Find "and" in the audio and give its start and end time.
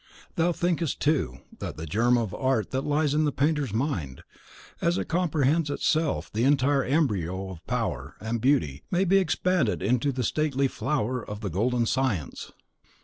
8.19-8.41